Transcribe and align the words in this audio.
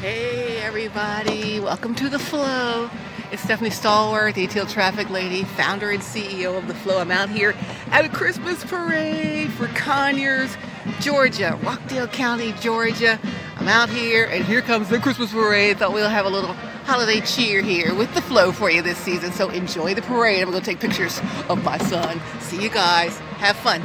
Hey 0.00 0.58
everybody, 0.58 1.58
welcome 1.58 1.94
to 1.94 2.10
The 2.10 2.18
Flow. 2.18 2.90
It's 3.32 3.40
Stephanie 3.40 3.70
Stallworth, 3.70 4.34
the 4.34 4.46
ATL 4.46 4.70
Traffic 4.70 5.08
Lady, 5.08 5.42
founder 5.42 5.90
and 5.90 6.02
CEO 6.02 6.58
of 6.58 6.68
The 6.68 6.74
Flow. 6.74 6.98
I'm 6.98 7.10
out 7.10 7.30
here 7.30 7.54
at 7.90 8.04
a 8.04 8.10
Christmas 8.10 8.62
parade 8.62 9.50
for 9.52 9.68
Conyers, 9.68 10.54
Georgia, 11.00 11.58
Rockdale 11.62 12.08
County, 12.08 12.52
Georgia. 12.60 13.18
I'm 13.56 13.68
out 13.68 13.88
here 13.88 14.26
and 14.26 14.44
here 14.44 14.60
comes 14.60 14.90
the 14.90 14.98
Christmas 14.98 15.32
parade. 15.32 15.78
Thought 15.78 15.94
we'll 15.94 16.10
have 16.10 16.26
a 16.26 16.30
little 16.30 16.52
holiday 16.84 17.22
cheer 17.22 17.62
here 17.62 17.94
with 17.94 18.12
The 18.12 18.20
Flow 18.20 18.52
for 18.52 18.70
you 18.70 18.82
this 18.82 18.98
season. 18.98 19.32
So 19.32 19.48
enjoy 19.48 19.94
the 19.94 20.02
parade. 20.02 20.42
I'm 20.42 20.50
gonna 20.50 20.62
take 20.62 20.78
pictures 20.78 21.22
of 21.48 21.64
my 21.64 21.78
son. 21.78 22.20
See 22.40 22.62
you 22.62 22.68
guys. 22.68 23.16
Have 23.38 23.56
fun. 23.56 23.82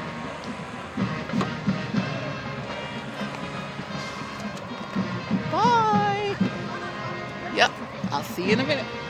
I'll 8.11 8.23
see 8.23 8.43
you 8.47 8.53
in 8.53 8.59
a 8.59 8.65
minute. 8.65 9.00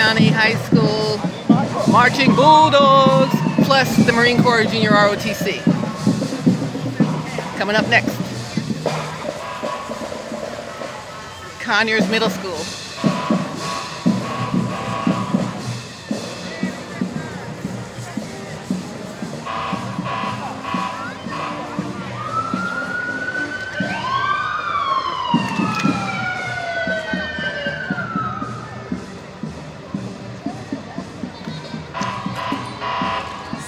County 0.00 0.28
High 0.28 0.54
School 0.54 1.18
Marching 1.92 2.34
Bulldogs 2.34 3.34
plus 3.66 3.94
the 4.06 4.12
Marine 4.12 4.42
Corps 4.42 4.64
Junior 4.64 4.92
ROTC. 4.92 5.62
Coming 7.58 7.76
up 7.76 7.86
next, 7.88 8.16
Conyers 11.60 12.08
Middle 12.08 12.30
School. 12.30 12.79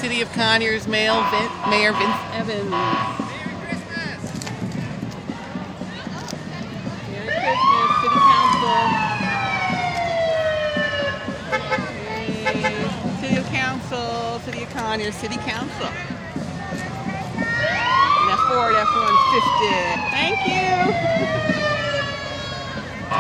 City 0.03 0.21
of 0.21 0.33
Conyers 0.33 0.89
Mayor, 0.89 1.13
Vin- 1.31 1.71
Mayor 1.71 1.93
Vince 1.93 2.17
Evans. 2.33 2.71
Merry 7.09 7.31
Christmas, 7.39 7.91
City 8.03 8.19
Council. 8.19 8.83
City 13.21 13.37
of 13.37 13.47
Council, 13.47 14.41
City 14.41 14.63
of 14.65 14.71
Conyers, 14.71 15.15
City 15.15 15.37
Council. 15.37 15.87
And 15.87 16.09
that 18.27 18.41
Ford 18.51 18.75
F-150. 18.75 20.11
Thank 20.11 20.39
you. 20.49 20.67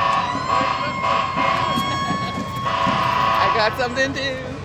I 3.38 3.52
got 3.54 3.78
something 3.78 4.12
too. 4.12 4.61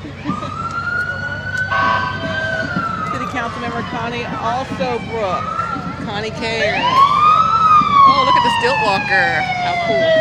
City 3.12 3.26
Council 3.32 3.60
member 3.62 3.82
Connie 3.90 4.26
also 4.26 5.00
Brook. 5.10 5.44
Connie 6.06 6.32
cares. 6.32 6.84
Oh, 8.10 8.24
look 8.26 8.36
at 8.36 8.44
the 8.44 8.52
stilt 8.60 8.80
walker. 8.86 9.42
How 9.64 9.76
cool. 9.88 10.12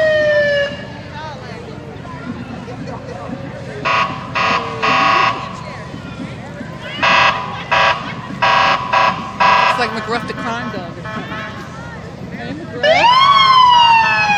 It's 9.70 9.78
like 9.78 9.90
McGruff 9.90 10.26
the 10.26 10.32
crime 10.32 10.72
dog. 10.72 10.92
Hey, 12.32 12.52
McGruff. 12.54 13.06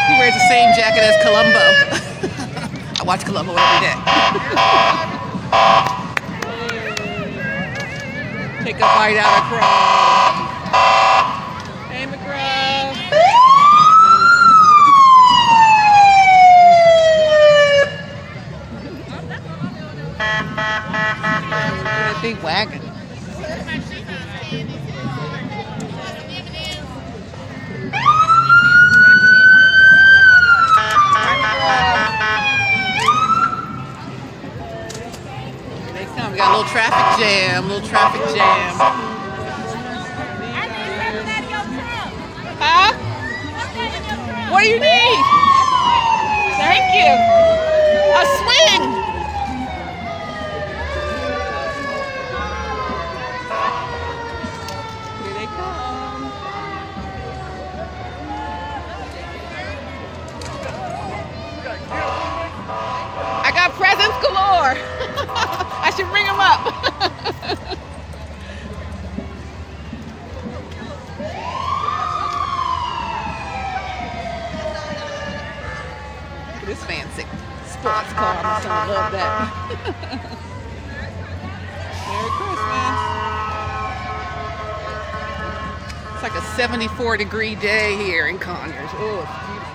He 0.09 0.19
wears 0.19 0.35
the 0.35 0.49
same 0.49 0.75
jacket 0.75 1.05
as 1.05 1.17
Columbo. 1.23 1.64
I 3.00 3.03
watch 3.05 3.25
Columbo 3.25 3.55
every 3.56 3.87
day. 3.87 3.94
Take 8.69 8.76
a 8.76 8.81
bite 8.81 9.17
out 9.17 9.38
of 9.38 9.44
Chrome. 9.49 9.62
Hey. 11.88 12.05
That 22.12 22.19
big 22.20 22.37
wagon. 22.43 22.88
A 36.49 36.56
little 36.56 36.65
traffic 36.65 37.21
jam. 37.21 37.69
little 37.69 37.87
traffic 37.87 38.23
jam. 38.35 38.73
Huh? 42.59 42.93
What 44.50 44.62
do 44.62 44.69
you 44.69 44.81
need? 44.81 45.25
Thank 46.56 46.95
you. 46.97 47.12
A 48.17 48.25
swing. 48.39 48.83
Here 55.23 55.35
they 55.35 55.47
come. 55.47 56.33
I 63.45 63.50
got 63.55 63.71
presents 63.73 64.17
galore. 64.25 65.65
Should 65.99 66.11
bring 66.11 66.27
them 66.27 66.39
up. 66.39 66.62
This 76.65 76.85
fancy 76.85 77.25
sports 77.67 78.12
car. 78.12 78.37
I'm 78.45 78.62
gonna 78.62 78.93
love 78.93 79.11
that. 79.11 79.50
Merry 82.06 82.31
Christmas. 82.39 82.99
It's 86.15 86.23
like 86.23 86.37
a 86.37 86.43
74 86.55 87.17
degree 87.17 87.56
day 87.56 87.97
here 87.97 88.29
in 88.29 88.39
Conyers. 88.39 88.89
Oh, 88.93 89.27
it's 89.27 89.33
beautiful. 89.50 89.75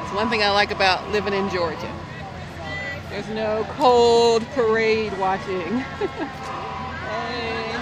That's 0.00 0.12
one 0.12 0.28
thing 0.28 0.42
I 0.42 0.50
like 0.50 0.72
about 0.72 1.08
living 1.12 1.34
in 1.34 1.48
Georgia. 1.50 2.05
There's 3.16 3.28
no 3.30 3.64
cold 3.78 4.44
parade 4.48 5.16
watching. 5.18 5.78
hey. 5.78 7.72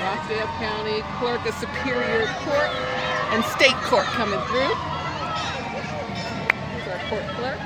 Rockdale 0.00 0.46
County 0.56 1.02
Clerk 1.18 1.44
of 1.46 1.54
Superior 1.56 2.24
Court 2.38 2.70
and 3.34 3.44
State 3.44 3.76
Court 3.84 4.06
coming 4.06 4.40
through. 4.46 4.74
Here's 6.72 6.88
our 6.88 6.98
court 7.10 7.26
clerk. 7.36 7.60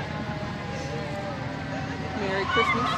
Merry 2.19 2.43
Christmas. 2.43 2.91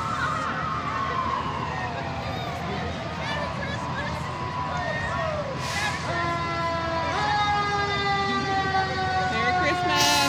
Merry 9.32 9.54
Christmas. 9.60 10.22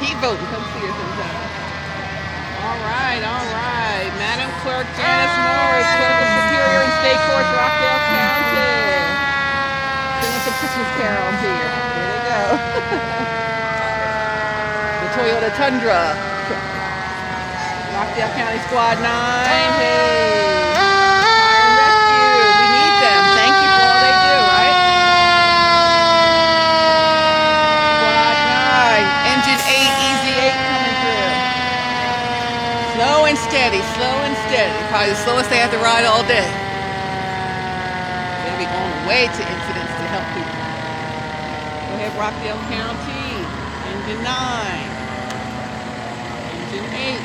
He 0.00 0.14
keep. 0.36 0.44
Come 0.52 0.60
see 0.76 0.84
us 0.84 0.92
sometime. 0.92 1.40
All 2.60 2.76
right, 2.84 3.22
all 3.24 3.46
right. 3.54 4.10
Madam 4.20 4.50
Clerk 4.60 4.84
Janice 4.98 5.36
Morris, 5.40 5.88
Clerk 5.88 6.20
of 6.20 6.28
Superior 6.36 6.80
and 6.84 6.92
State 7.00 7.20
Courts, 7.32 7.48
Rockdale 7.56 8.02
County. 8.12 8.60
Singing 10.20 10.42
some 10.44 10.56
Christmas 10.60 10.90
carols 11.00 11.38
here. 11.40 11.56
Here 11.56 12.12
they 12.12 12.20
go. 12.28 12.42
the 15.00 15.08
Toyota 15.16 15.48
Tundra. 15.56 16.12
Rockdale 17.94 18.32
County 18.36 18.58
Squad 18.68 19.00
9. 19.00 19.02
Hey. 19.02 19.66
Fire 20.76 21.66
and 21.66 21.74
rescue. 21.82 22.38
We 22.58 22.66
need 22.78 22.94
them. 23.00 23.22
Thank 23.34 23.54
you 23.58 23.68
for 23.74 23.82
all 23.88 24.00
they 24.06 24.12
do, 24.12 24.34
right? 24.54 24.76
Squad 27.98 29.02
9. 29.02 29.34
Engine 29.34 29.58
8, 29.58 29.98
Easy 29.98 30.34
8 30.38 30.54
coming 30.70 30.94
through. 31.02 31.30
Slow 32.94 33.26
and 33.26 33.34
steady, 33.58 33.82
slow 33.98 34.22
and 34.22 34.38
steady. 34.46 34.78
Probably 34.86 35.10
the 35.10 35.18
slowest 35.26 35.50
they 35.50 35.58
have 35.58 35.72
to 35.72 35.78
ride 35.78 36.06
all 36.06 36.22
day. 36.30 36.46
They'll 38.46 38.54
be 38.54 38.70
going 38.70 38.94
way 39.10 39.26
to 39.26 39.42
incidents 39.42 39.94
to 39.98 40.04
help 40.14 40.22
people. 40.30 40.54
Go 40.54 41.98
ahead, 41.98 42.14
Rockdale 42.14 42.62
County. 42.70 43.42
Engine 43.90 44.22
9. 44.22 44.30
Engine 46.54 46.86
8. 46.86 47.18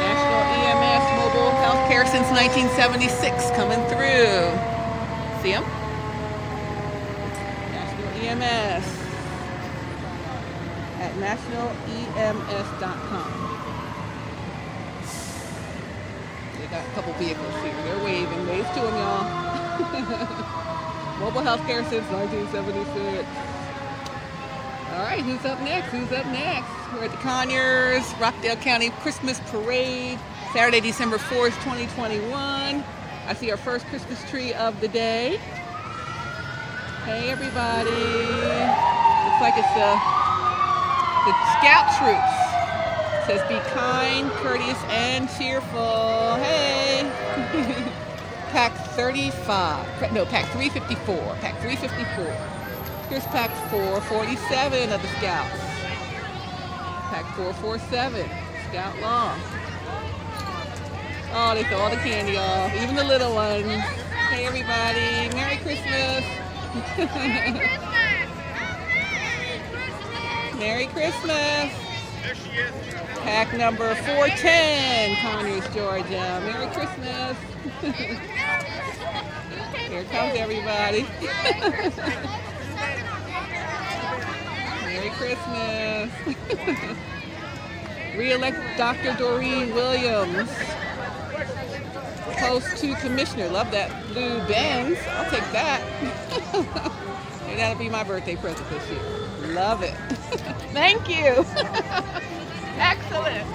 National 0.00 0.48
EMS 0.64 1.04
Mobile 1.20 1.52
Healthcare 1.60 2.08
since 2.08 2.32
1976 2.32 3.52
coming 3.52 3.84
through. 3.92 4.48
See 5.42 5.52
them? 5.52 5.85
EMS 8.42 8.84
at 11.00 11.12
nationalems.com. 11.14 13.32
They 16.58 16.66
got 16.66 16.86
a 16.86 16.90
couple 16.90 17.12
vehicles 17.14 17.54
here. 17.62 17.74
They're 17.84 18.04
waving. 18.04 18.46
Wave 18.46 18.68
to 18.74 18.80
them, 18.80 18.94
y'all. 18.94 19.24
Mobile 21.20 21.42
healthcare 21.42 21.88
since 21.88 22.06
1976. 22.10 23.26
All 24.92 25.02
right, 25.02 25.22
who's 25.22 25.44
up 25.44 25.60
next? 25.60 25.88
Who's 25.88 26.12
up 26.12 26.26
next? 26.26 26.68
We're 26.92 27.04
at 27.04 27.10
the 27.10 27.16
Conyers 27.18 28.04
Rockdale 28.20 28.56
County 28.56 28.90
Christmas 29.00 29.40
Parade, 29.46 30.18
Saturday, 30.52 30.80
December 30.80 31.18
4th, 31.18 31.54
2021. 31.64 32.84
I 33.26 33.34
see 33.34 33.50
our 33.50 33.56
first 33.56 33.86
Christmas 33.86 34.22
tree 34.30 34.52
of 34.54 34.80
the 34.80 34.88
day. 34.88 35.40
Hey, 37.06 37.30
everybody. 37.30 37.88
Looks 37.88 39.40
like 39.40 39.54
it's 39.54 39.72
the, 39.78 39.94
the 41.22 41.34
scout 41.54 41.86
troops. 42.02 42.34
It 43.14 43.26
says, 43.30 43.42
be 43.48 43.60
kind, 43.70 44.28
courteous, 44.42 44.82
and 44.88 45.30
cheerful. 45.38 46.34
Hey. 46.42 47.02
pack 48.50 48.72
35. 48.96 50.12
No, 50.12 50.26
pack 50.26 50.50
354. 50.50 51.36
Pack 51.40 51.60
354. 51.60 52.24
Here's 53.08 53.24
pack 53.26 53.52
447 53.70 54.92
of 54.92 55.00
the 55.00 55.08
Scouts. 55.18 55.60
Pack 57.14 57.24
447, 57.36 58.28
Scout 58.68 58.98
Long. 58.98 59.38
Oh, 61.32 61.52
they 61.54 61.62
throw 61.68 61.78
all 61.78 61.90
the 61.90 61.96
candy 61.98 62.36
off, 62.36 62.74
even 62.82 62.96
the 62.96 63.04
little 63.04 63.32
ones. 63.32 63.64
Hey, 64.28 64.44
everybody, 64.44 65.32
Merry 65.36 65.58
Christmas. 65.58 66.45
Merry 70.58 70.86
Christmas. 70.88 71.72
Pack 73.22 73.52
number 73.56 73.94
410, 73.94 75.16
Conyers, 75.16 75.66
Georgia. 75.74 76.40
Merry 76.44 76.66
Christmas. 76.68 77.36
Here 79.88 80.04
comes 80.04 80.34
everybody. 80.36 81.06
Merry 84.84 85.10
Christmas. 85.10 86.10
Re-elect 88.16 88.58
Dr. 88.76 89.14
Doreen 89.16 89.74
Williams. 89.74 90.50
Post 92.38 92.76
to 92.78 92.94
Commissioner. 92.96 93.48
Love 93.48 93.70
that 93.70 93.90
blue 94.08 94.38
Benz. 94.46 94.98
I'll 95.10 95.30
take 95.30 95.50
that. 95.52 95.80
and 97.48 97.58
that'll 97.58 97.78
be 97.78 97.88
my 97.88 98.04
birthday 98.04 98.36
present 98.36 98.68
this 98.68 98.90
year. 98.90 99.00
Love 99.54 99.82
it. 99.82 99.94
Thank 100.72 101.08
you. 101.08 101.44
Excellent. 102.78 103.46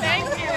Thank 0.00 0.38
you. 0.38 0.48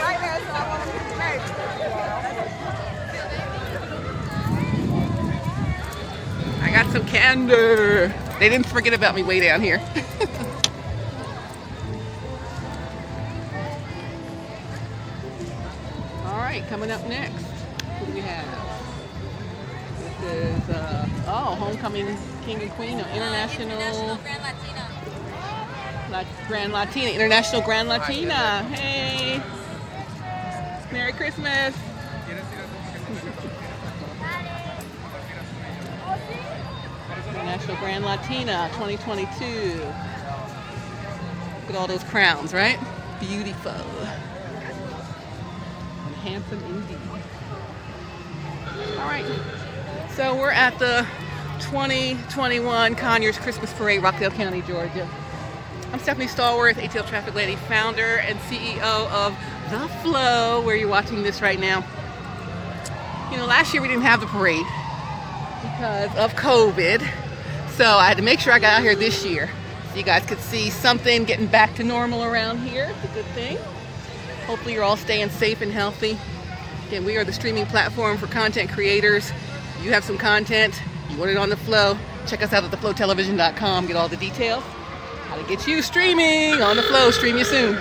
I 6.61 6.71
got 6.71 6.91
some 6.91 7.05
candor. 7.07 8.13
They 8.39 8.49
didn't 8.49 8.67
forget 8.67 8.93
about 8.93 9.15
me 9.15 9.23
way 9.23 9.39
down 9.39 9.61
here. 9.61 9.79
Coming 16.75 16.91
up 16.91 17.07
next, 17.07 17.41
who 17.99 18.05
do 18.05 18.11
we 18.11 18.19
have? 18.19 18.45
This 20.19 20.33
is, 20.33 20.69
uh, 20.69 21.07
oh, 21.25 21.55
Homecoming 21.55 22.17
King 22.43 22.63
and 22.63 22.71
Queen 22.71 22.99
of 22.99 23.07
International, 23.15 23.69
International 23.71 24.17
Grand 24.17 24.43
Latina. 24.43 24.87
La- 26.11 26.47
Grand 26.49 26.73
Latina, 26.73 27.11
International 27.11 27.61
Grand 27.61 27.87
Latina. 27.87 28.63
Hey, 28.75 29.41
Merry 30.91 31.13
Christmas. 31.13 31.73
International 37.29 37.77
Grand 37.77 38.03
Latina 38.03 38.69
2022. 38.73 39.79
Look 41.61 41.69
at 41.69 41.75
all 41.77 41.87
those 41.87 42.03
crowns, 42.03 42.53
right? 42.53 42.77
Beautiful. 43.21 43.71
And 46.25 46.43
handsome 46.43 46.63
indeed. 46.63 46.97
All 48.97 49.05
right. 49.05 49.25
So 50.15 50.35
we're 50.35 50.51
at 50.51 50.77
the 50.79 51.05
2021 51.59 52.95
Conyers 52.95 53.37
Christmas 53.37 53.71
Parade, 53.73 54.01
Rockdale 54.01 54.31
County, 54.31 54.61
Georgia. 54.63 55.07
I'm 55.91 55.99
Stephanie 55.99 56.27
Stallworth, 56.27 56.75
ATL 56.75 57.07
Traffic 57.07 57.35
Lady, 57.35 57.55
founder 57.55 58.17
and 58.17 58.39
CEO 58.39 59.09
of 59.11 59.37
The 59.69 59.87
Flow, 60.01 60.61
where 60.61 60.75
you're 60.75 60.89
watching 60.89 61.23
this 61.23 61.41
right 61.41 61.59
now. 61.59 61.85
You 63.31 63.37
know, 63.37 63.45
last 63.45 63.73
year 63.73 63.81
we 63.81 63.87
didn't 63.87 64.03
have 64.03 64.19
the 64.19 64.27
parade 64.27 64.65
because 65.61 66.15
of 66.15 66.33
COVID. 66.35 67.01
So 67.71 67.85
I 67.85 68.07
had 68.07 68.17
to 68.17 68.23
make 68.23 68.39
sure 68.39 68.53
I 68.53 68.59
got 68.59 68.79
out 68.79 68.83
here 68.83 68.95
this 68.95 69.25
year 69.25 69.49
so 69.91 69.97
you 69.97 70.03
guys 70.03 70.25
could 70.25 70.39
see 70.39 70.69
something 70.69 71.25
getting 71.25 71.47
back 71.47 71.75
to 71.75 71.83
normal 71.83 72.23
around 72.23 72.59
here. 72.59 72.89
It's 72.89 73.11
a 73.11 73.13
good 73.13 73.25
thing. 73.33 73.57
Hopefully 74.47 74.73
you're 74.75 74.83
all 74.83 74.97
staying 74.97 75.29
safe 75.29 75.61
and 75.61 75.71
healthy. 75.71 76.17
Again, 76.87 77.03
we 77.03 77.17
are 77.17 77.23
the 77.23 77.33
streaming 77.33 77.65
platform 77.65 78.17
for 78.17 78.27
content 78.27 78.69
creators. 78.69 79.31
You 79.81 79.91
have 79.91 80.03
some 80.03 80.17
content, 80.17 80.79
you 81.09 81.17
want 81.17 81.31
it 81.31 81.37
on 81.37 81.49
the 81.49 81.57
flow, 81.57 81.97
check 82.27 82.43
us 82.43 82.53
out 82.53 82.63
at 82.63 82.71
theflowtelevision.com, 82.71 83.87
get 83.87 83.95
all 83.95 84.07
the 84.07 84.17
details. 84.17 84.63
How 85.27 85.35
to 85.35 85.43
get 85.47 85.67
you 85.67 85.81
streaming 85.81 86.61
on 86.61 86.75
the 86.75 86.83
flow, 86.83 87.09
stream 87.11 87.37
you 87.37 87.43
soon. 87.43 87.75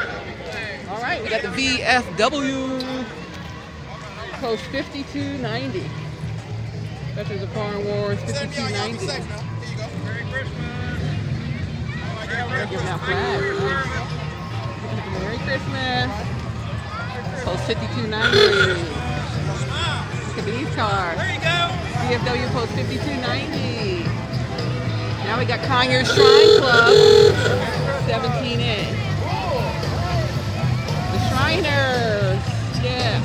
All 0.89 1.01
right, 1.01 1.23
we 1.23 1.29
got 1.29 1.43
the 1.43 1.49
VFW 1.49 3.05
Post 4.41 4.65
5290. 4.65 5.91
Veterans 7.15 7.43
of 7.43 7.53
Foreign 7.53 7.85
Wars 7.85 8.19
5290. 8.21 9.07
They're 12.27 12.67
giving 12.67 12.87
out 12.89 13.01
flags. 13.01 13.61
Nice. 13.61 13.95
Merry 15.21 15.39
Christmas. 15.39 16.34
Post 17.55 17.67
5290. 17.69 18.83
Look 20.27 20.39
at 20.39 20.45
these 20.45 20.67
cars. 20.75 21.17
There 21.17 21.35
you 21.35 21.39
go. 21.39 21.71
VFW 22.03 22.51
Post 22.51 22.73
5290. 22.73 24.03
Now 25.23 25.39
we 25.39 25.45
got 25.45 25.63
Conyers 25.63 26.13
Shrine 26.13 26.59
Club 26.59 26.95
17A. 28.11 28.91
The 31.13 31.19
Shriners. 31.31 32.43
Yeah. 32.83 33.23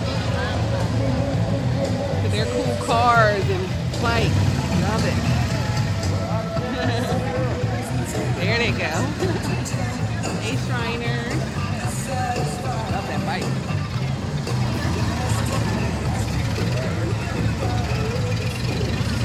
Their 2.29 2.45
cool 2.45 2.75
cars 2.85 3.49
and 3.49 3.65
bikes. 3.99 4.29
Love 4.85 5.05
it. 5.09 5.17
there 8.39 8.57
they 8.59 8.71
go. 8.77 8.93
Hey 10.39 10.55
Shriners. 10.67 11.28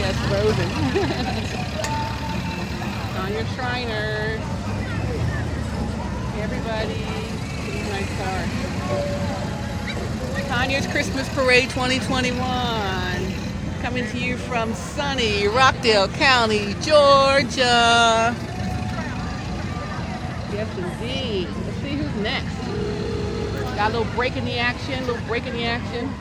Yes, 0.05 0.21
frozen. 0.29 0.69
On 3.25 3.33
your 3.33 3.47
Shriners. 3.55 4.45
Hey, 6.29 6.43
everybody. 6.43 7.01
Nice 7.89 8.11
cars. 8.19 8.51
Conyers 10.47 10.87
Christmas 10.89 11.27
Parade 11.31 11.71
2021. 11.71 12.37
Coming 13.81 14.07
to 14.09 14.19
you 14.19 14.37
from 14.37 14.75
sunny 14.75 15.49
Rockdale 15.49 16.09
County, 16.09 16.75
Georgia. 16.83 18.37
Yes, 20.53 20.69
indeed. 20.77 21.49
Let's 21.49 21.79
see 21.79 21.95
who's 21.95 22.15
next. 22.17 22.55
Got 23.75 23.95
a 23.95 23.99
little 23.99 24.13
break 24.15 24.37
in 24.37 24.45
the 24.45 24.59
action, 24.59 25.07
little 25.07 25.27
break 25.27 25.47
in 25.47 25.55
the 25.55 25.65
action. 25.65 26.13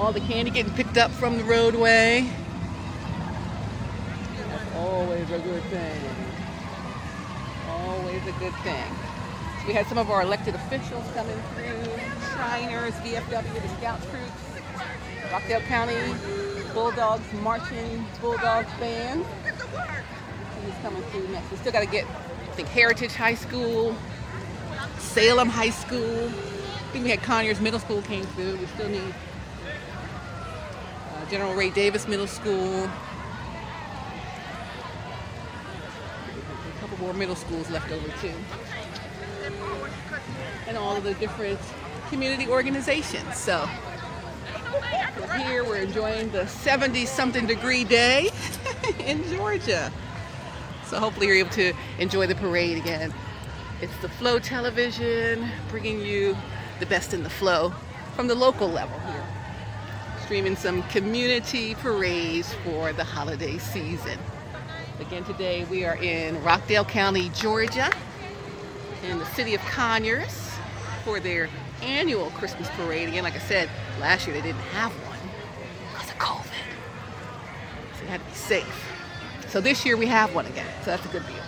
All 0.00 0.12
the 0.12 0.18
candy 0.18 0.50
getting 0.50 0.72
picked 0.72 0.98
up 0.98 1.12
from 1.12 1.38
the 1.38 1.44
roadway. 1.44 2.28
Always 4.78 5.30
a 5.30 5.38
good 5.40 5.62
thing. 5.64 6.00
Always 7.68 8.22
a 8.22 8.32
good 8.38 8.54
thing. 8.62 8.94
We 9.66 9.74
had 9.74 9.86
some 9.86 9.98
of 9.98 10.08
our 10.10 10.22
elected 10.22 10.54
officials 10.54 11.04
coming 11.14 11.36
through. 11.54 11.84
Shriners, 12.32 12.94
VFW, 12.94 13.62
the 13.62 13.68
Scout 13.76 14.00
troops, 14.02 15.32
Rockdale 15.32 15.60
County 15.62 16.14
Bulldogs 16.72 17.32
marching 17.42 18.06
Bulldogs 18.20 18.72
band. 18.78 19.24
Who's 19.24 20.74
coming 20.80 21.02
through 21.10 21.28
next? 21.28 21.50
We 21.50 21.56
still 21.56 21.72
got 21.72 21.80
to 21.80 21.86
get, 21.86 22.04
I 22.06 22.52
think, 22.54 22.68
Heritage 22.68 23.14
High 23.14 23.34
School, 23.34 23.96
Salem 24.98 25.48
High 25.48 25.70
School. 25.70 26.28
I 26.28 26.92
think 26.92 27.04
we 27.04 27.10
had 27.10 27.22
Conyers 27.22 27.60
Middle 27.60 27.80
School 27.80 28.00
came 28.02 28.24
through. 28.24 28.56
We 28.56 28.66
still 28.66 28.88
need 28.88 29.14
uh, 31.14 31.30
General 31.30 31.54
Ray 31.54 31.70
Davis 31.70 32.06
Middle 32.06 32.28
School. 32.28 32.88
More 37.00 37.12
middle 37.12 37.36
schools 37.36 37.70
left 37.70 37.90
over 37.92 38.08
too. 38.20 38.32
And 40.66 40.76
all 40.76 40.96
of 40.96 41.04
the 41.04 41.14
different 41.14 41.58
community 42.10 42.48
organizations. 42.48 43.36
So 43.36 43.68
we're 45.20 45.38
here, 45.38 45.64
we're 45.64 45.76
enjoying 45.76 46.30
the 46.30 46.46
70 46.46 47.06
something 47.06 47.46
degree 47.46 47.84
day 47.84 48.30
in 49.00 49.24
Georgia. 49.30 49.92
So 50.86 50.98
hopefully 50.98 51.26
you're 51.26 51.36
able 51.36 51.50
to 51.50 51.72
enjoy 51.98 52.26
the 52.26 52.34
parade 52.34 52.78
again. 52.78 53.12
It's 53.80 53.96
the 53.98 54.08
Flow 54.08 54.38
Television 54.38 55.48
bringing 55.68 56.00
you 56.00 56.36
the 56.80 56.86
best 56.86 57.14
in 57.14 57.22
the 57.22 57.30
flow 57.30 57.72
from 58.14 58.26
the 58.26 58.34
local 58.34 58.68
level 58.68 58.98
here. 59.00 59.24
Streaming 60.24 60.56
some 60.56 60.82
community 60.84 61.74
parades 61.76 62.52
for 62.64 62.92
the 62.92 63.04
holiday 63.04 63.58
season. 63.58 64.18
Again, 65.00 65.22
today 65.22 65.64
we 65.70 65.84
are 65.84 65.94
in 65.94 66.42
Rockdale 66.42 66.84
County, 66.84 67.28
Georgia, 67.28 67.88
in 69.08 69.20
the 69.20 69.26
city 69.26 69.54
of 69.54 69.60
Conyers 69.60 70.50
for 71.04 71.20
their 71.20 71.48
annual 71.82 72.30
Christmas 72.30 72.68
parade. 72.70 73.08
Again, 73.08 73.22
like 73.22 73.36
I 73.36 73.38
said, 73.38 73.70
last 74.00 74.26
year 74.26 74.34
they 74.34 74.42
didn't 74.42 74.60
have 74.72 74.90
one 75.06 75.18
because 75.92 76.10
of 76.10 76.18
COVID. 76.18 76.50
So 77.96 78.00
they 78.00 78.10
had 78.10 78.20
to 78.20 78.26
be 78.26 78.34
safe. 78.34 78.92
So 79.46 79.60
this 79.60 79.86
year 79.86 79.96
we 79.96 80.06
have 80.06 80.34
one 80.34 80.46
again. 80.46 80.66
So 80.82 80.90
that's 80.90 81.04
a 81.04 81.08
good 81.10 81.24
deal. 81.28 81.44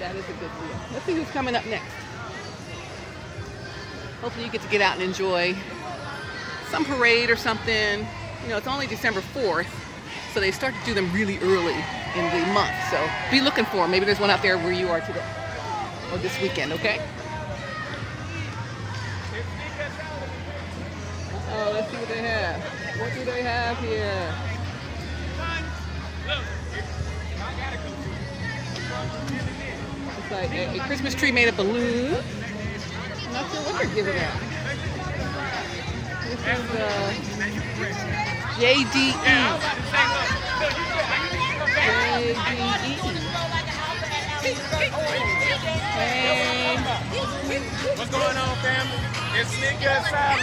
That 0.00 0.16
is 0.16 0.24
a 0.24 0.32
good 0.32 0.40
deal. 0.40 0.78
Let's 0.92 1.04
see 1.04 1.14
who's 1.14 1.30
coming 1.30 1.54
up 1.54 1.64
next. 1.66 1.94
Hopefully 4.20 4.46
you 4.46 4.50
get 4.50 4.62
to 4.62 4.68
get 4.68 4.80
out 4.80 4.94
and 4.94 5.04
enjoy 5.04 5.54
some 6.70 6.84
parade 6.84 7.30
or 7.30 7.36
something. 7.36 8.00
You 8.42 8.48
know, 8.48 8.56
it's 8.56 8.66
only 8.66 8.88
December 8.88 9.20
4th, 9.20 9.70
so 10.34 10.40
they 10.40 10.50
start 10.50 10.74
to 10.74 10.84
do 10.84 10.92
them 10.92 11.12
really 11.12 11.38
early 11.38 11.76
in 12.16 12.24
the 12.30 12.46
month. 12.52 12.72
So 12.90 13.08
be 13.30 13.40
looking 13.40 13.64
for 13.66 13.76
them. 13.78 13.90
Maybe 13.90 14.04
there's 14.06 14.20
one 14.20 14.30
out 14.30 14.42
there 14.42 14.56
where 14.58 14.72
you 14.72 14.88
are 14.88 15.00
today 15.00 15.24
or 16.12 16.18
this 16.18 16.40
weekend, 16.40 16.72
okay? 16.72 17.00
Oh, 21.48 21.70
let's 21.72 21.90
see 21.90 21.96
what 21.96 22.08
they 22.08 22.22
have. 22.22 22.60
What 23.00 23.12
do 23.14 23.24
they 23.24 23.42
have 23.42 23.78
here? 23.78 24.34
It's 30.18 30.30
like 30.30 30.50
a, 30.52 30.78
a 30.78 30.80
Christmas 30.86 31.14
tree 31.14 31.32
made 31.32 31.48
of 31.48 31.56
balloons. 31.56 32.22
Not 33.32 33.50
sure 33.52 33.62
what 33.62 33.82
they're 33.82 33.94
giving 33.94 34.18
out. 34.18 34.40
This 36.24 36.40
is 36.40 36.70
uh, 36.74 37.12
JDE. 38.58 39.12
What's 47.96 48.10
going 48.10 48.36
on, 48.36 48.56
family? 48.58 48.98
It's 49.38 49.50
Sneaker 49.54 49.94
Asylum. 49.94 50.42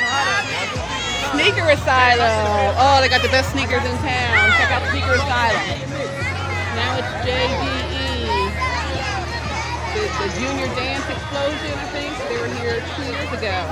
Sneaker 1.36 1.68
Asylum. 1.70 2.76
Oh, 2.80 3.00
they 3.02 3.10
got 3.10 3.22
the 3.22 3.28
best 3.28 3.52
sneakers 3.52 3.84
in 3.84 3.92
town. 4.00 4.52
Check 4.56 4.72
out 4.72 4.88
Sneaker 4.92 5.20
Asylum. 5.20 5.68
Now 6.76 6.96
it's 6.98 7.12
JDE. 7.28 8.56
The, 9.94 10.02
the 10.24 10.30
Junior 10.40 10.68
Dance 10.80 11.08
Explosion, 11.12 11.76
I 11.76 11.86
think. 11.92 12.16
They 12.30 12.38
were 12.40 12.48
here 12.56 12.80
two 12.96 13.04
years 13.04 13.32
ago. 13.36 13.68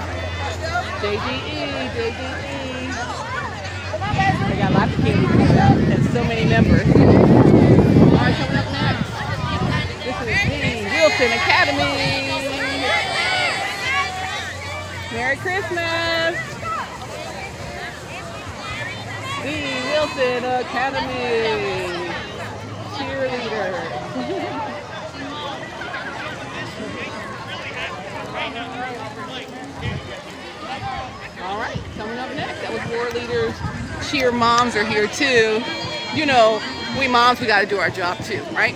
JDE, 1.00 1.96
JDE. 1.96 2.72
They 4.50 4.58
got 4.58 4.72
lots 4.74 4.92
of 4.94 5.00
candy 5.04 5.28
and 5.94 6.04
so 6.12 6.24
many 6.26 6.46
members. 6.50 7.41
Coming 8.38 8.58
up 8.58 8.72
next. 8.72 9.10
This 10.04 10.18
is 10.22 10.42
the 10.50 10.90
Wilson 10.90 11.32
Academy. 11.32 12.32
Merry 15.12 15.36
Christmas! 15.38 16.40
The 19.44 19.58
Wilson 19.92 20.44
Academy 20.46 22.12
cheerleader. 22.96 23.74
All 31.44 31.58
right, 31.58 31.82
coming 31.98 32.18
up 32.18 32.34
next, 32.36 32.62
that 32.62 32.72
was 32.72 32.82
War 32.92 33.10
Leaders. 33.10 33.56
Cheer 34.10 34.32
moms 34.32 34.76
are 34.76 34.86
here 34.86 35.08
too. 35.08 35.62
You 36.14 36.26
know, 36.26 36.62
we 36.98 37.08
moms, 37.08 37.40
we 37.40 37.48
got 37.48 37.62
to 37.62 37.68
do 37.68 37.78
our 37.78 37.90
job 37.90 38.18
too, 38.24 38.42
right? 38.54 38.76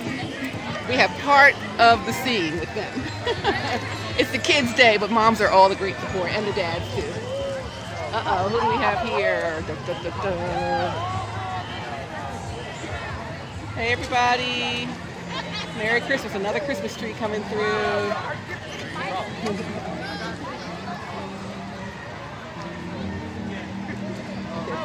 We 0.88 0.95
have 0.95 1.10
part 1.22 1.55
of 1.79 2.05
the 2.05 2.13
scene 2.13 2.60
with 2.60 2.74
them. 2.75 3.01
it's 4.17 4.31
the 4.31 4.38
kids' 4.38 4.74
day, 4.75 4.98
but 4.98 5.12
moms 5.12 5.41
are 5.41 5.50
all 5.50 5.69
the 5.69 5.75
great 5.75 5.95
support, 5.98 6.29
and 6.29 6.45
the 6.45 6.53
dads 6.53 6.86
too. 6.95 7.12
Uh-oh, 8.13 8.50
who 8.50 8.62
do 8.62 8.67
we 8.69 8.75
have 8.75 9.05
here? 9.07 9.63
Da, 9.67 9.75
da, 9.86 9.93
da. 10.22 11.15
Hey 13.75 13.91
everybody. 13.91 14.88
Merry 15.77 16.00
Christmas. 16.00 16.34
Another 16.34 16.62
Christmas 16.62 16.95
tree 16.95 17.12
coming 17.13 17.43
through. 17.43 17.60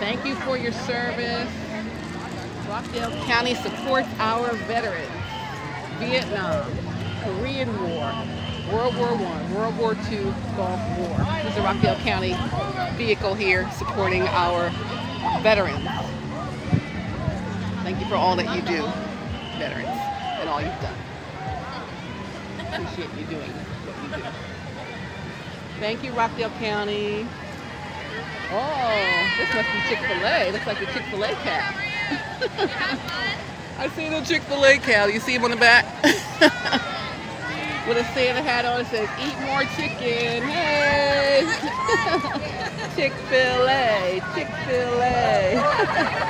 Thank 0.00 0.26
you 0.26 0.34
for 0.34 0.56
your 0.56 0.72
service. 0.72 1.69
Rockdale 2.70 3.10
County 3.24 3.56
supports 3.56 4.06
our 4.20 4.52
veterans. 4.68 5.10
Vietnam, 5.98 6.70
Korean 7.24 7.68
War, 7.82 8.14
World 8.72 8.96
War 8.96 9.08
One, 9.16 9.54
World 9.54 9.76
War 9.76 9.96
II, 10.08 10.32
Gulf 10.54 10.80
War. 10.96 11.18
This 11.42 11.54
is 11.54 11.58
a 11.58 11.62
Rockdale 11.62 11.96
County 11.96 12.37
vehicle 12.96 13.35
here 13.35 13.68
supporting 13.72 14.22
our 14.22 14.70
veterans. 15.42 15.85
Thank 17.83 17.98
you 17.98 18.06
for 18.06 18.14
all 18.14 18.37
that 18.37 18.54
you 18.54 18.62
do, 18.62 18.87
veterans, 19.59 19.88
and 20.38 20.48
all 20.48 20.62
you've 20.62 20.80
done. 20.80 20.94
Appreciate 22.61 23.11
you 23.18 23.26
doing 23.26 23.50
what 23.50 24.16
you 24.16 24.22
do. 24.22 24.30
Thank 25.80 26.04
you, 26.04 26.12
Rockdale 26.12 26.50
County. 26.61 27.26
Oh, 28.52 29.26
this 29.38 29.52
must 29.54 29.72
be 29.72 29.80
Chick-fil-A. 29.88 30.52
Looks 30.52 30.66
like 30.68 30.78
the 30.78 30.87
Chick-fil-A 30.87 31.33
cat. 31.42 31.80
I 33.79 33.88
see 33.94 34.09
the 34.09 34.20
Chick-fil-A 34.20 34.79
cow. 34.79 35.07
You 35.07 35.20
see 35.20 35.35
him 35.35 35.44
on 35.44 35.51
the 35.51 35.57
back? 35.57 35.87
With 37.88 37.96
a 37.96 38.05
Santa 38.12 38.42
hat 38.42 38.64
on, 38.66 38.83
it 38.83 38.87
says, 38.88 39.09
eat 39.18 39.38
more 39.40 39.62
chicken. 39.75 40.42
Hey! 40.46 41.46
Chick-fil-A, 42.94 44.20
Chick-fil-A. 44.35 45.57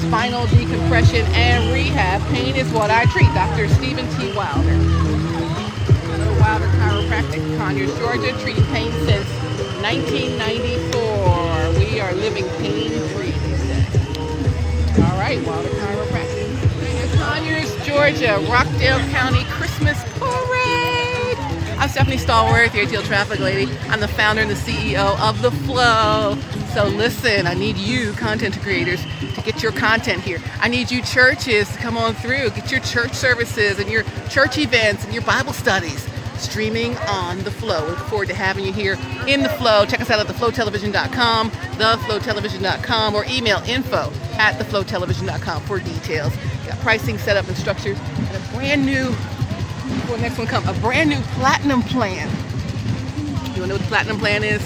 spinal 0.02 0.48
decompression 0.48 1.26
and 1.28 1.72
rehab. 1.74 2.22
Pain 2.34 2.58
is 2.58 2.70
what 2.74 2.92
I 2.92 3.06
treat. 3.06 3.34
Dr. 3.34 3.70
Stephen 3.70 4.06
T. 4.20 4.34
Wilder. 4.36 5.13
Wilder 6.54 6.68
Chiropractic, 6.78 7.58
Conyers, 7.58 7.98
Georgia, 7.98 8.32
treating 8.44 8.64
pain 8.66 8.92
since 9.08 9.28
1994. 9.82 11.80
We 11.80 12.00
are 12.00 12.14
living 12.14 12.46
pain-free, 12.62 13.32
they 13.32 13.58
say. 13.58 15.02
All 15.02 15.18
right, 15.18 15.44
Wilder 15.48 15.70
Chiropractic. 15.70 17.18
Conyers, 17.18 17.76
Georgia, 17.84 18.38
Rockdale 18.52 19.00
County 19.10 19.46
Christmas 19.46 19.98
Parade. 20.20 21.40
I'm 21.80 21.90
Stephanie 21.90 22.18
Stallworth, 22.18 22.76
your 22.76 22.86
ATL 22.86 23.04
Traffic 23.04 23.40
Lady. 23.40 23.76
I'm 23.90 24.00
the 24.00 24.08
founder 24.08 24.44
and 24.44 24.52
the 24.52 24.54
CEO 24.54 25.20
of 25.28 25.42
The 25.42 25.50
Flow. 25.50 26.38
So 26.76 26.86
listen, 26.86 27.48
I 27.48 27.56
need 27.56 27.78
you, 27.78 28.14
content 28.14 28.60
creators, 28.62 29.04
to 29.34 29.42
get 29.42 29.64
your 29.64 29.72
content 29.72 30.22
here. 30.22 30.38
I 30.60 30.68
need 30.68 30.92
you 30.92 31.02
churches 31.02 31.68
to 31.72 31.78
come 31.80 31.98
on 31.98 32.14
through, 32.14 32.52
get 32.52 32.70
your 32.70 32.82
church 32.82 33.14
services 33.14 33.80
and 33.80 33.90
your 33.90 34.04
church 34.30 34.60
events 34.60 35.04
and 35.04 35.16
your 35.16 35.24
Bible 35.24 35.54
studies 35.54 36.08
streaming 36.44 36.98
on 36.98 37.40
the 37.44 37.52
flow. 37.52 37.86
We 37.86 37.92
look 37.92 38.00
forward 38.08 38.28
to 38.28 38.36
having 38.36 38.66
you 38.66 38.74
here 38.74 38.98
in 39.28 39.42
the 39.42 39.50
flow. 39.50 39.86
Check 39.86 40.02
us 40.02 40.10
out 40.10 40.20
at 40.20 40.28
theflowtelevision.com, 40.28 41.52
theflowtelevision.com, 41.52 43.16
or 43.16 43.26
email 43.26 43.62
info 43.68 44.12
at 44.34 44.60
theflowtelevision.com 44.60 45.62
for 45.64 45.80
details. 45.80 46.34
Got 46.68 46.80
pricing 46.80 47.18
set 47.18 47.38
up 47.38 47.48
and 47.48 47.58
structures 47.58 47.98
and 48.18 48.38
a 48.38 48.56
brand 48.56 48.86
new, 48.86 49.16
the 50.08 50.18
next 50.20 50.38
one 50.38 50.48
come, 50.48 50.68
a 50.68 50.74
brand 50.80 51.10
new 51.10 51.20
platinum 51.36 51.82
plan. 51.84 52.30
You 53.56 53.62
wanna 53.62 53.68
know 53.68 53.74
what 53.76 53.82
the 53.82 53.88
platinum 53.88 54.18
plan 54.18 54.44
is? 54.44 54.62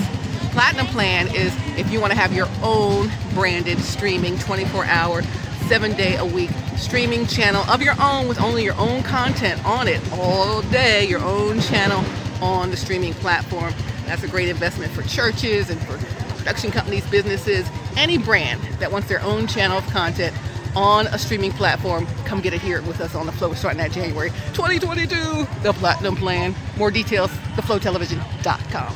Platinum 0.51 0.87
plan 0.87 1.27
is 1.35 1.53
if 1.77 1.91
you 1.91 2.01
want 2.01 2.11
to 2.13 2.17
have 2.17 2.33
your 2.33 2.47
own 2.63 3.11
branded 3.33 3.77
streaming 3.79 4.39
24 4.39 4.85
hour, 4.85 5.21
seven 5.67 5.91
day 5.97 6.15
a 6.15 6.25
week 6.25 6.49
streaming 6.77 7.27
channel 7.27 7.61
of 7.63 7.81
your 7.81 7.95
own 8.01 8.25
with 8.29 8.39
only 8.39 8.63
your 8.63 8.75
own 8.75 9.03
content 9.03 9.63
on 9.65 9.85
it 9.89 10.01
all 10.13 10.61
day, 10.63 11.05
your 11.05 11.19
own 11.19 11.59
channel 11.59 12.05
on 12.41 12.71
the 12.71 12.77
streaming 12.77 13.13
platform. 13.15 13.73
That's 14.05 14.23
a 14.23 14.29
great 14.29 14.47
investment 14.47 14.93
for 14.93 15.01
churches 15.03 15.69
and 15.69 15.77
for 15.81 15.97
production 16.37 16.71
companies, 16.71 17.05
businesses, 17.09 17.69
any 17.97 18.17
brand 18.17 18.61
that 18.79 18.89
wants 18.89 19.09
their 19.09 19.21
own 19.21 19.45
channel 19.45 19.79
of 19.79 19.85
content 19.87 20.33
on 20.73 21.07
a 21.07 21.17
streaming 21.17 21.51
platform. 21.51 22.07
Come 22.23 22.39
get 22.39 22.53
it 22.53 22.61
here 22.61 22.81
with 22.83 23.01
us 23.01 23.13
on 23.13 23.25
the 23.25 23.33
Flow 23.33 23.53
starting 23.53 23.81
at 23.81 23.91
January 23.91 24.29
2022. 24.53 25.45
The 25.63 25.73
Platinum 25.73 26.15
Plan. 26.15 26.55
More 26.77 26.91
details, 26.91 27.29
theflowtelevision.com. 27.57 28.95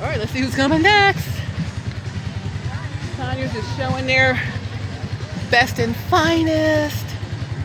All 0.00 0.06
right, 0.06 0.18
let's 0.18 0.30
see 0.30 0.40
who's 0.40 0.54
coming 0.54 0.80
next. 0.80 1.28
Conyers 3.16 3.54
is 3.54 3.76
showing 3.76 4.06
their 4.06 4.40
best 5.50 5.78
and 5.78 5.94
finest 5.96 7.06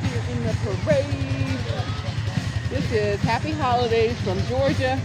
here 0.01 0.23
in 0.31 0.43
the 0.45 0.53
parade. 0.63 1.59
This 2.69 2.89
is 2.93 3.19
Happy 3.21 3.51
Holidays 3.51 4.17
from 4.21 4.41
Georgia 4.43 4.97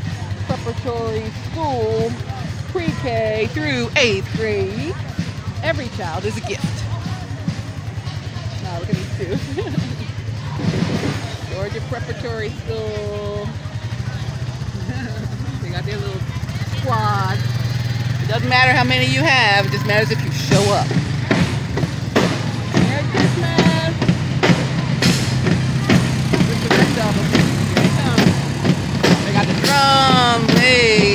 Preparatory 0.47 1.29
School, 1.51 2.13
pre-K 2.69 3.49
through 3.51 3.89
eighth 3.97 4.33
grade. 4.37 4.95
Every 5.65 5.89
child 5.97 6.25
is 6.25 6.37
a 6.37 6.41
gift. 6.43 6.85
Now 8.63 8.79
look 8.79 8.91
at 8.91 8.95
these 8.95 9.19
two. 9.19 9.37
Georgia 11.53 11.81
Preparatory 11.89 12.51
School. 12.51 13.49
they 15.63 15.71
got 15.71 15.85
their 15.85 15.99
little 15.99 16.21
squad. 16.79 17.39
It 18.23 18.29
doesn't 18.29 18.49
matter 18.49 18.73
how 18.73 18.85
many 18.85 19.07
you 19.07 19.23
have, 19.23 19.67
it 19.67 19.73
just 19.73 19.85
matters 19.85 20.13
if 20.13 20.25
you 20.25 20.31
show 20.31 20.63
up. 20.75 21.08
哎。 30.61 31.08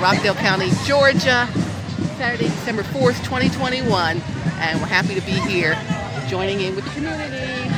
Rockdale 0.00 0.34
County, 0.34 0.70
Georgia, 0.86 1.46
Saturday, 2.16 2.44
December 2.44 2.82
4th, 2.84 3.22
2021, 3.22 4.16
and 4.58 4.80
we're 4.80 4.86
happy 4.86 5.14
to 5.14 5.20
be 5.20 5.32
here, 5.32 5.76
joining 6.26 6.62
in 6.62 6.74
with 6.74 6.86
the 6.86 6.90
community, 6.92 7.68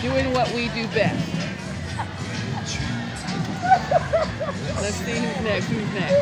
doing 0.00 0.32
what 0.32 0.48
we 0.54 0.68
do 0.68 0.86
best. 0.94 1.18
Let's 4.80 4.94
see 4.94 5.18
who's 5.18 5.40
next. 5.44 5.66
Who's 5.66 5.92
next? 5.92 6.14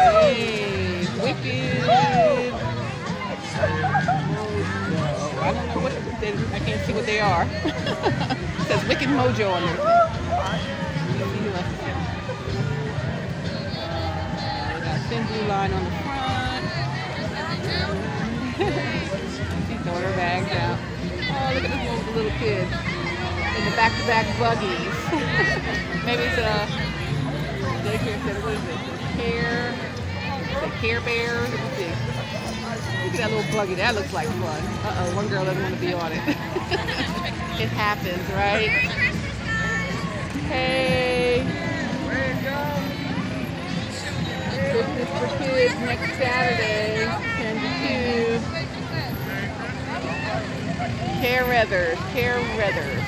Hey, 0.00 1.06
Wicked. 1.20 1.82
Mojo. 1.82 2.62
I 5.38 5.52
don't 5.52 5.66
know 5.66 5.80
what 5.82 5.92
they, 6.20 6.32
I 6.54 6.58
can't 6.60 6.80
see 6.86 6.94
what 6.94 7.04
they 7.04 7.20
are. 7.20 7.44
it 7.64 8.66
says 8.68 8.88
Wicked 8.88 9.08
Mojo 9.08 9.52
on 9.52 9.62
their 9.66 10.81
thin 15.12 15.26
blue 15.26 15.46
line 15.46 15.72
on 15.72 15.84
the 15.84 15.90
front. 15.90 16.64
She's 19.68 19.80
throwing 19.82 20.04
her 20.08 20.16
bags 20.16 20.48
out. 20.56 20.78
Oh, 20.80 21.52
look 21.52 21.64
at 21.64 21.68
this 21.68 21.84
one 21.84 21.96
with 21.98 22.06
the 22.06 22.12
little 22.16 22.38
kids 22.38 22.72
in 22.72 23.64
the 23.68 23.76
back-to-back 23.76 24.24
buggies. 24.40 24.96
Maybe 26.06 26.22
it's 26.22 26.38
a 26.38 26.64
daycare 27.84 28.24
center. 28.24 28.40
What 28.40 28.54
is 28.54 28.64
it? 28.64 28.78
Care, 29.20 29.74
it 30.64 30.72
Care 30.80 31.00
Bears? 31.02 31.50
Let 31.50 31.60
me 31.60 31.68
see. 31.76 31.92
Look 33.04 33.12
at 33.12 33.18
that 33.18 33.30
little 33.32 33.52
buggy. 33.52 33.74
That 33.74 33.94
looks 33.94 34.12
like 34.14 34.28
fun. 34.28 34.40
Uh-oh, 34.40 35.14
one 35.14 35.28
girl 35.28 35.44
doesn't 35.44 35.62
want 35.62 35.74
to 35.74 35.80
be 35.80 35.92
on 35.92 36.12
it. 36.12 36.16
it 37.60 37.68
happens, 37.68 38.30
right? 38.32 38.70
Hey. 40.48 41.71
Christmas 44.72 45.08
for 45.20 45.28
kids 45.36 45.76
next 45.80 46.16
Saturday, 46.16 47.04
10 47.04 47.60
to 47.60 48.38
2. 48.38 48.40
Care 51.20 51.44
Weathers, 51.44 51.98
Care 52.14 52.40
Weathers. 52.56 53.04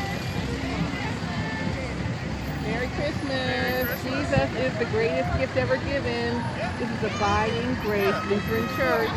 Merry 2.64 2.88
Christmas. 2.88 3.88
Jesus 4.02 4.50
is 4.60 4.76
the 4.78 4.84
greatest 4.92 5.38
gift 5.38 5.56
ever 5.56 5.78
given. 5.78 6.44
This 6.78 6.90
is 6.90 7.02
Abiding 7.16 7.76
Grace 7.76 8.14
Lutheran 8.28 8.68
Church. 8.76 9.08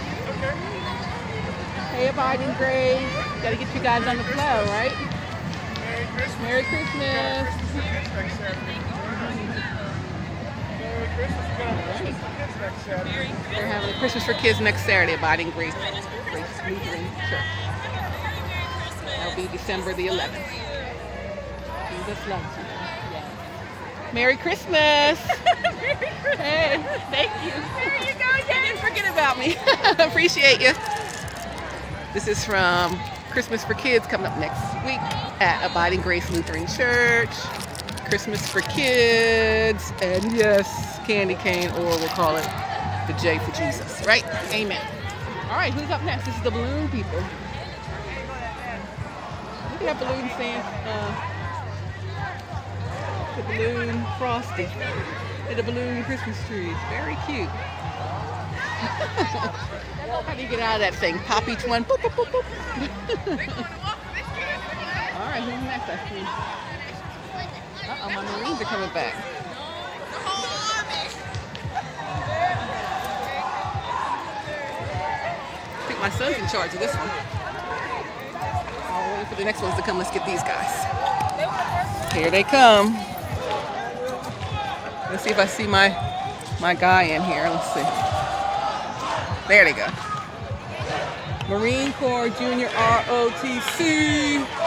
Hey, 1.92 2.08
Abiding 2.08 2.54
Grace. 2.54 3.12
Got 3.44 3.50
to 3.50 3.58
get 3.58 3.68
you 3.76 3.82
guys 3.82 4.08
on 4.08 4.16
the 4.16 4.24
flow, 4.24 4.64
right? 4.72 4.96
Merry 5.82 6.06
Christmas. 6.16 6.40
Merry 6.40 6.64
Christmas. 6.64 8.87
They're 11.18 11.26
having 13.66 13.90
a 13.90 13.98
Christmas 13.98 14.24
for 14.24 14.34
kids 14.34 14.60
next 14.62 14.86
Saturday, 14.86 15.16
Abiding 15.16 15.50
Grace, 15.52 15.74
Grace 16.30 16.46
Lutheran 16.68 17.06
Church. 17.28 17.42
That'll 19.04 19.36
be 19.36 19.48
December 19.48 19.94
the 19.94 20.08
11th. 20.08 20.46
Jesus 21.90 22.28
loves 22.28 22.58
you. 22.58 22.64
Yes. 23.12 23.26
Merry 24.14 24.38
Christmas. 24.38 25.20
Hey, 26.38 26.84
thank 27.10 27.32
you. 27.44 27.52
There 27.52 27.98
you 28.04 28.14
go. 28.20 28.30
You 28.38 28.62
didn't 28.62 28.80
forget 28.80 29.12
about 29.12 29.40
me. 29.40 29.58
Appreciate 29.98 30.62
you. 30.62 30.74
This 32.14 32.28
is 32.28 32.46
from 32.46 33.00
Christmas 33.32 33.66
for 33.66 33.74
Kids 33.74 34.06
coming 34.06 34.28
up 34.28 34.38
next 34.38 34.62
week 34.86 35.02
at 35.42 35.68
Abiding 35.70 36.02
Grace 36.02 36.30
Lutheran 36.30 36.68
Church. 36.68 37.32
Christmas 38.10 38.48
for 38.48 38.62
Kids, 38.62 39.94
and 40.02 40.32
yes, 40.34 41.00
candy 41.08 41.36
cane, 41.36 41.70
or 41.72 41.84
we'll 41.86 42.08
call 42.10 42.36
it 42.38 42.48
the 43.08 43.14
J 43.22 43.40
for 43.40 43.52
Jesus, 43.52 44.04
right? 44.06 44.26
Amen. 44.54 44.82
All 45.50 45.58
right, 45.58 45.74
who's 45.74 45.90
up 45.92 46.04
next? 46.04 46.26
This 46.26 46.36
is 46.38 46.44
the 46.44 46.52
balloon 46.52 46.90
people. 46.90 47.20
Look 49.60 49.82
at 49.84 50.00
that 50.00 50.00
balloon 50.00 50.30
stand. 50.32 50.88
Uh, 50.88 51.16
The 53.38 53.44
balloon 53.44 54.06
frosty. 54.18 54.68
And 55.50 55.60
a 55.60 55.64
balloon 55.64 56.04
Christmas 56.06 56.38
tree. 56.48 56.74
Very 56.90 57.16
cute. 57.28 57.50
How 60.26 60.34
do 60.36 60.42
you 60.42 60.50
get 60.50 60.60
out 60.60 60.76
of 60.76 60.82
that 60.82 60.96
thing? 60.96 61.20
Pop 61.20 61.48
each 61.48 61.66
one. 61.68 61.86
Boop, 61.86 61.98
boop, 62.00 62.12
boop, 62.12 62.32
boop. 62.32 62.46
All 65.16 65.28
right, 65.30 65.44
who's 65.44 65.64
next? 65.64 66.67
I 68.08 68.16
my 68.16 68.40
Marines 68.40 68.62
are 68.62 68.66
coming 68.66 68.90
back. 68.94 69.14
I 75.76 75.88
think 75.88 76.00
my 76.00 76.10
son's 76.12 76.38
in 76.38 76.48
charge 76.48 76.74
of 76.74 76.80
this 76.80 76.96
one. 76.96 77.10
I'll 78.90 79.18
wait 79.18 79.28
for 79.28 79.36
the 79.36 79.44
next 79.44 79.62
ones 79.62 79.76
to 79.76 79.82
come. 79.82 79.98
Let's 79.98 80.12
get 80.12 80.26
these 80.26 80.42
guys. 80.42 82.14
Here 82.14 82.32
they 82.32 82.44
come. 82.44 82.94
Let's 85.12 85.24
see 85.24 85.32
if 85.32 85.40
I 85.40 85.46
see 85.46 85.68
my 85.68 85.90
my 86.62 86.76
guy 86.76 87.04
in 87.04 87.22
here. 87.24 87.50
Let's 87.50 87.74
see. 87.74 87.84
There 89.50 89.66
they 89.66 89.74
go. 89.74 89.88
Marine 91.50 91.92
Corps 91.94 92.30
Junior 92.30 92.70
ROTC. 92.70 94.67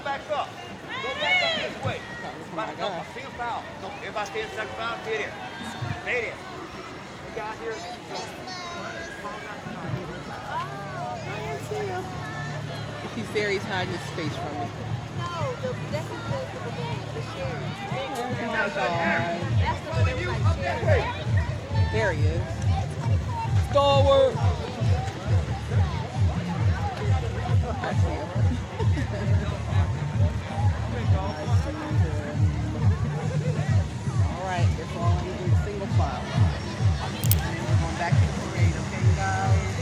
And 0.00 0.06
back 0.06 0.24
up. 0.32 0.48
Go 1.02 1.08
back 1.20 1.42
up 1.44 1.52
this 1.60 1.76
way. 1.84 2.00
Back 2.56 2.80
up, 2.80 2.90
a 2.90 3.04
single 3.12 3.32
file. 3.32 3.62
No, 3.82 3.88
everybody 4.00 4.30
stay 4.30 4.40
in 4.40 4.48
second 4.56 4.74
file, 4.76 4.98
stay 5.02 5.18
there. 5.18 5.34
Stay 6.02 6.20
there. 6.22 6.38
We 7.28 7.36
got 7.36 7.54
here. 7.58 7.76
He's 13.14 13.30
there, 13.34 13.50
he's 13.50 13.62
hiding 13.64 13.92
his 13.92 14.00
face 14.16 14.32
from 14.32 14.54
me. 14.56 14.68
No, 15.18 15.52
the, 15.60 15.68
that's 15.92 16.08
the, 16.08 16.16
the 16.16 16.60
balloon, 16.64 16.96
the 17.12 17.20
sherry. 17.36 17.68
All 18.48 18.56
right. 18.56 18.72
That's 19.60 19.80
the 19.84 19.90
one 19.90 20.04
that 20.06 20.16
was 20.16 20.24
like 20.24 20.56
sherry. 20.64 21.04
There 21.92 22.12
he 22.14 22.24
is. 22.24 22.40
Stallworth. 23.68 24.36
I 27.82 27.92
see 27.92 28.16
him. 28.16 28.28
All 30.90 30.98
right, 34.44 34.66
in 34.66 35.54
single 35.64 35.86
file. 35.96 36.24
And 37.40 37.60
we're 37.62 37.78
going 37.80 37.96
back 37.96 38.12
to 38.12 38.26
parade, 38.40 38.74
okay, 38.74 39.04
guys? 39.14 39.80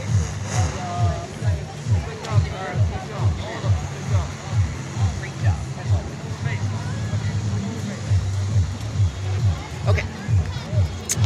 Okay. 9.87 10.05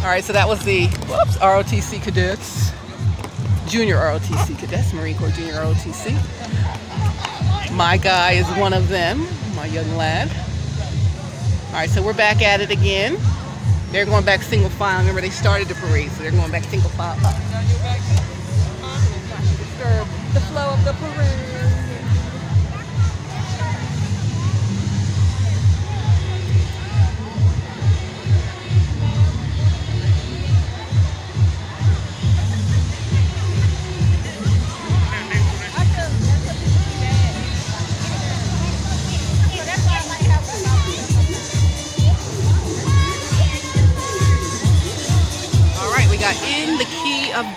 All 0.02 0.08
right, 0.10 0.24
so 0.24 0.32
that 0.32 0.48
was 0.48 0.64
the 0.64 0.88
whoops 0.88 1.38
ROTC 1.40 2.02
cadets, 2.02 2.72
junior 3.68 3.98
ROTC 3.98 4.58
cadets, 4.58 4.94
Marine 4.94 5.18
Corps 5.18 5.32
Junior 5.32 5.56
ROTC. 5.56 6.14
My 7.76 7.98
guy 7.98 8.34
is 8.34 8.48
one 8.58 8.72
of 8.72 8.88
them, 8.88 9.28
my 9.64 9.70
young 9.70 9.96
lad. 9.96 10.30
All 11.68 11.76
right, 11.76 11.90
so 11.90 12.04
we're 12.04 12.14
back 12.14 12.42
at 12.42 12.60
it 12.60 12.70
again. 12.70 13.18
They're 13.92 14.04
going 14.04 14.26
back 14.26 14.42
single 14.42 14.70
file. 14.70 15.00
Remember, 15.00 15.22
they 15.22 15.30
started 15.30 15.70
the 15.70 15.76
parade, 15.76 16.12
so 16.12 16.22
they're 16.22 16.32
going 16.32 16.52
back 16.52 16.66
single 16.66 16.90
file. 16.90 17.16
Disturb 19.56 20.06
uh, 20.06 20.34
the 20.34 20.42
flow 20.42 20.74
of 20.74 20.84
the 20.84 20.92
parade. 20.92 21.73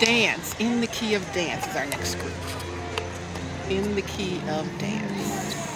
Dance. 0.00 0.54
In 0.58 0.80
the 0.80 0.86
Key 0.88 1.14
of 1.14 1.22
Dance 1.32 1.66
is 1.66 1.76
our 1.76 1.86
next 1.86 2.16
group. 2.16 2.34
In 3.70 3.94
the 3.94 4.02
Key 4.02 4.40
of 4.48 4.66
Dance. 4.78 5.75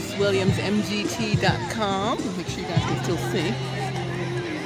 Called 0.00 0.04
thomaswilliamsmgt.com. 0.28 2.36
Make 2.36 2.48
sure 2.48 2.60
you 2.60 2.66
guys 2.68 2.80
can 2.80 3.02
still 3.04 3.16
see. 3.16 3.50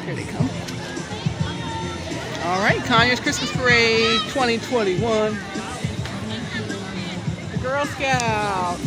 Here 0.04 0.14
they 0.14 0.24
come. 0.24 0.50
All 2.44 2.60
right, 2.60 2.82
Conyers 2.84 3.20
Christmas 3.20 3.50
Parade 3.52 4.20
2021. 4.28 5.38
The 7.52 7.58
Girl 7.58 7.84
Scouts. 7.86 8.80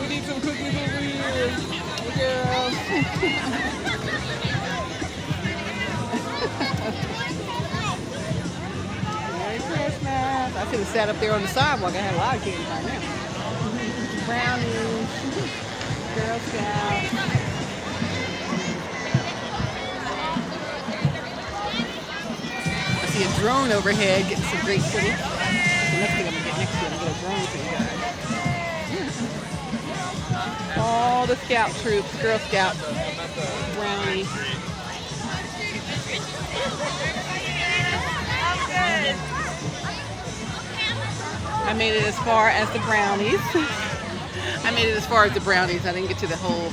We 0.00 0.08
need 0.08 0.24
some 0.24 0.40
cookies 0.40 0.74
over 0.74 0.98
here. 0.98 1.50
The 2.06 2.12
girls. 2.16 2.74
Merry 9.36 9.58
Christmas. 9.58 10.56
I 10.56 10.64
could 10.70 10.80
have 10.80 10.88
sat 10.88 11.08
up 11.08 11.18
there 11.20 11.32
on 11.34 11.42
the 11.42 11.48
sidewalk. 11.48 11.92
I 11.92 11.96
had 11.96 12.14
a 12.14 12.18
lot 12.18 12.36
of 12.36 12.42
candy 12.42 12.64
by 12.64 12.82
now. 12.82 13.19
Brownies, 14.30 15.10
Girl 16.14 16.38
Scouts. 16.38 17.10
I 22.94 23.06
see 23.08 23.24
a 23.24 23.28
drone 23.40 23.72
overhead 23.72 24.28
getting 24.28 24.44
some 24.44 24.60
great 24.60 24.82
footage. 24.82 25.18
The 25.18 25.96
next 25.98 26.14
thing 26.14 26.28
I'm 26.28 26.32
gonna 26.32 26.44
get 26.44 26.58
next 26.58 26.70
to 26.70 26.78
I'm 26.78 26.90
gonna 26.92 27.02
get 27.02 27.10
a 27.10 27.18
drone 27.18 27.44
for 27.50 27.58
you 27.58 27.64
guys. 30.44 30.78
All 30.78 31.26
the 31.26 31.34
scout 31.34 31.72
troops, 31.82 32.22
Girl 32.22 32.38
Scouts, 32.38 32.78
Brownie. 33.74 34.26
I 41.66 41.74
made 41.76 41.96
it 41.96 42.04
as 42.04 42.16
far 42.20 42.48
as 42.48 42.70
the 42.70 42.78
brownies. 42.78 43.40
I 44.70 44.72
made 44.72 44.88
it 44.88 44.96
as 44.96 45.04
far 45.04 45.24
as 45.24 45.34
the 45.34 45.40
brownies. 45.40 45.84
I 45.84 45.92
didn't 45.92 46.06
get 46.06 46.18
to 46.18 46.28
the 46.28 46.36
whole 46.36 46.70